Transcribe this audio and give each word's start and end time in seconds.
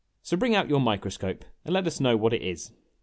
So 0.23 0.35
bring 0.35 0.55
out 0.55 0.67
your 0.67 0.79
microscope 0.79 1.45
and 1.63 1.75
let, 1.75 1.85
us 1.85 1.99
know 1.99 2.17
what 2.17 2.33
it 2.33 2.41
is. 2.41 2.71